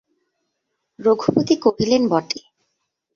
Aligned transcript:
রঘুপতি 0.99 1.55
কহিলেন 1.63 2.03
বটে! 2.11 2.39